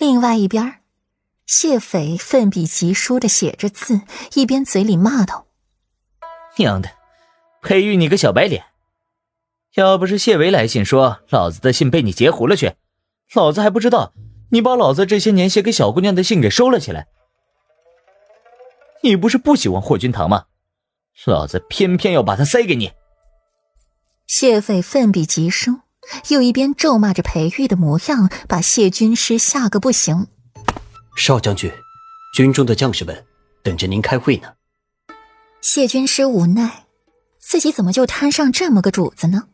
[0.00, 0.80] 另外一边，
[1.44, 4.00] 谢斐奋笔疾书的写着字，
[4.32, 5.46] 一边嘴里骂道
[6.56, 6.88] ：“娘的，
[7.60, 8.64] 裴玉你个小白脸！
[9.74, 12.76] 要不是谢维来信说老子的信被你截胡了去，
[13.34, 14.14] 老子还不知道
[14.52, 17.06] 你把老子这些年写给小姑娘的信给收了起来。
[19.02, 20.46] 你不是不喜欢霍君堂吗？
[21.26, 22.92] 老子偏偏要把他塞给你！”
[24.26, 25.80] 谢斐奋笔疾书。
[26.28, 30.26] 又一边咒骂着裴玉的模样，把谢军师吓个不行。
[31.16, 31.70] 少将军，
[32.34, 33.24] 军中的将士们
[33.62, 34.48] 等着您开会呢。
[35.60, 36.86] 谢军师无奈，
[37.38, 39.44] 自己怎么就摊上这么个主子呢？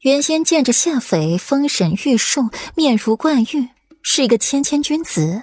[0.00, 3.68] 原先见着谢斐风神玉树，面如冠玉，
[4.02, 5.42] 是一个谦谦君子，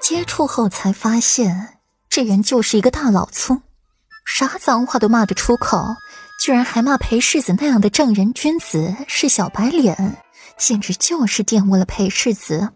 [0.00, 3.62] 接触后才发现，这人就是一个大老粗，
[4.26, 5.96] 啥脏话都骂得出口。
[6.44, 10.22] 居然还骂裴世子那样的正人君子是小白脸，
[10.58, 12.68] 简直就是玷污了裴世子。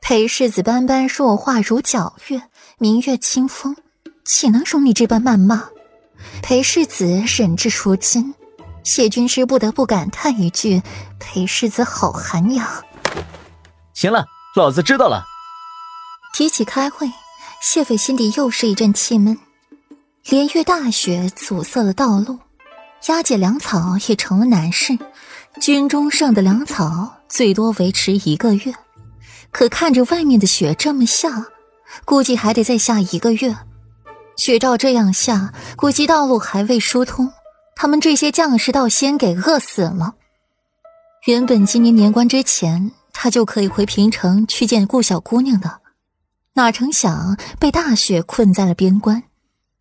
[0.00, 2.40] 裴世子般般弱化如皎月，
[2.78, 3.76] 明月清风，
[4.24, 5.68] 岂能容你这般谩骂？
[6.42, 8.34] 裴世子忍至如今，
[8.82, 10.82] 谢军师不得不感叹一句
[11.20, 12.66] ：“裴世子好涵养。”
[13.92, 14.24] 行了，
[14.56, 15.22] 老子知道了。
[16.32, 17.12] 提起开会，
[17.60, 19.38] 谢斐心底又是一阵气闷。
[20.24, 22.38] 连月大雪阻塞了道路。
[23.08, 24.98] 押解粮草也成了难事，
[25.60, 28.74] 军中剩的粮草最多维持一个月，
[29.50, 31.46] 可看着外面的雪这么下，
[32.04, 33.56] 估计还得再下一个月。
[34.36, 37.32] 雪照这样下，估计道路还未疏通，
[37.74, 40.14] 他们这些将士倒先给饿死了。
[41.26, 45.80] 原本今年年关之前，他就可以回平城去见顾小姑娘的，
[46.54, 49.22] 哪成想被大雪困在了边关。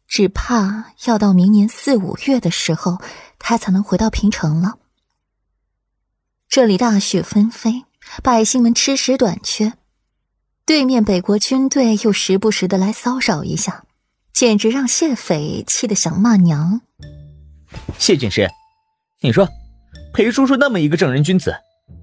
[0.09, 2.97] 只怕要到明年四五月的时候，
[3.37, 4.79] 他才能回到平城了。
[6.49, 7.85] 这里大雪纷飞，
[8.23, 9.73] 百姓们吃食短缺，
[10.65, 13.85] 对面北国军队又时不时的来骚扰一下，
[14.33, 16.81] 简直让谢斐气得想骂娘。
[17.99, 18.49] 谢军师，
[19.21, 19.47] 你说，
[20.11, 21.55] 裴叔叔那么一个正人君子，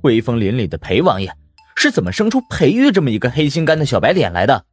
[0.03, 1.32] 威风凛凛的裴王爷，
[1.75, 4.64] 是怎么生出裴玉这么一个黑心肝的小白脸来的？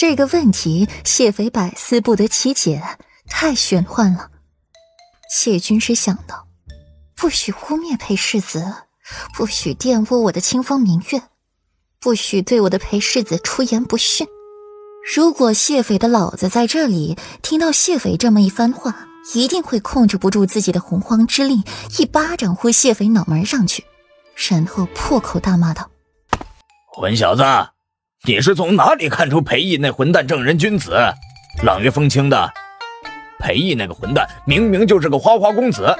[0.00, 2.82] 这个问题，谢斐百思不得其解，
[3.28, 4.30] 太玄幻了。
[5.30, 6.46] 谢军师想到，
[7.14, 8.64] 不许污蔑裴世子，
[9.34, 11.24] 不许玷污我的清风明月，
[12.00, 14.26] 不许对我的裴世子出言不逊。
[15.14, 21.62] 如果谢斐的老子在这里听到谢斐这么一番话，一定会控制不住自己的洪荒之力，
[21.98, 23.84] 一巴掌呼谢斐脑门上去，
[24.48, 25.90] 然后破口大骂道
[26.90, 27.42] ：“混小子！”
[28.26, 30.92] 你是从哪里看出裴毅那混蛋正人君子，
[31.64, 32.52] 朗月风清的？
[33.38, 35.96] 裴毅那个混蛋明明就是个花花公子，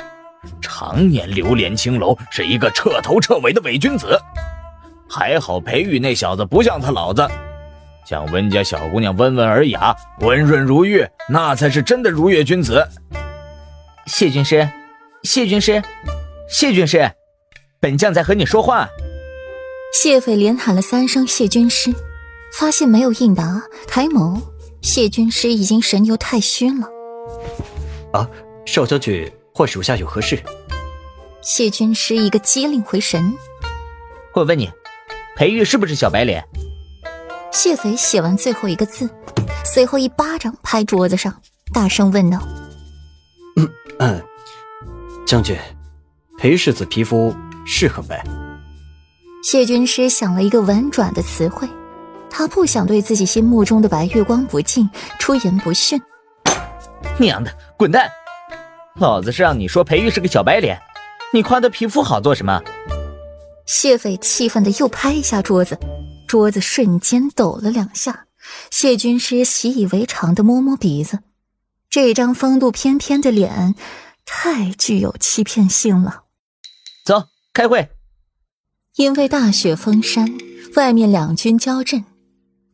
[0.60, 4.20] 常年流连青楼，是一个彻头彻尾的伪君子。
[5.08, 7.26] 还好裴玉那小子不像他老子，
[8.06, 12.86] 像温家小姑娘温文尔雅、温润如玉，那才是真的如月君子。
[14.04, 14.68] 谢军师，
[15.22, 15.82] 谢军师，
[16.50, 17.10] 谢军师，
[17.80, 18.86] 本将在和你说话。
[19.94, 21.90] 谢斐连喊了三声“谢军师”。
[22.52, 24.40] 发现没有应答，抬眸，
[24.82, 26.88] 谢军师已经神游太虚了。
[28.12, 28.28] 啊，
[28.66, 30.42] 少将军唤属下有何事？
[31.42, 33.32] 谢军师一个机灵回神。
[34.34, 34.70] 我问你，
[35.36, 36.44] 裴玉是不是小白脸？
[37.52, 39.08] 谢斐写完最后一个字，
[39.64, 41.34] 随后一巴掌拍桌子上，
[41.72, 42.38] 大声问道
[43.56, 43.68] ：“嗯
[43.98, 44.22] 嗯，
[45.26, 45.56] 将军，
[46.38, 47.34] 裴世子皮肤
[47.64, 48.24] 是很白。”
[49.42, 51.68] 谢军师想了一个婉转的词汇。
[52.30, 56.00] 他不想对自己心目中的白月光不敬，出言不逊。
[57.18, 58.10] 娘的，滚蛋！
[58.96, 60.80] 老子是让你说裴玉是个小白脸，
[61.32, 62.62] 你夸他皮肤好做什么？
[63.66, 65.78] 谢斐气愤的又拍一下桌子，
[66.26, 68.26] 桌子瞬间抖了两下。
[68.70, 71.20] 谢军师习以为常的摸摸鼻子，
[71.88, 73.74] 这张风度翩翩的脸，
[74.24, 76.22] 太具有欺骗性了。
[77.04, 77.90] 走，开会。
[78.96, 80.26] 因为大雪封山，
[80.74, 82.04] 外面两军交阵。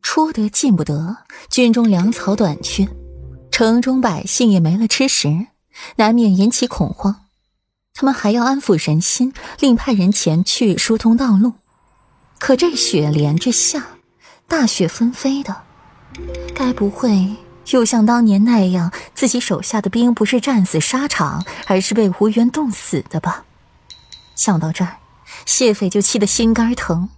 [0.09, 1.17] 出得进不得，
[1.51, 2.89] 军中粮草短缺，
[3.51, 5.49] 城中百姓也没了吃食，
[5.97, 7.23] 难免引起恐慌。
[7.93, 11.55] 他们还要安抚人心，另派人前去疏通道路。
[12.39, 13.85] 可这雪连着下，
[14.47, 15.63] 大雪纷飞的，
[16.55, 17.35] 该不会
[17.73, 23.45] 又像当年那样，自己手下的兵不是战死沙场，而是被无缘冻死的吧？
[24.37, 24.99] 想到这儿，
[25.45, 27.11] 谢斐就气得心肝疼。